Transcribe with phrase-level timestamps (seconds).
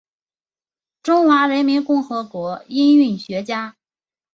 [1.03, 3.75] 中华人民共和国音韵学家。